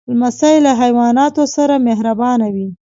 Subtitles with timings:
[0.09, 2.67] لمسی له حیواناتو سره مهربانه وي.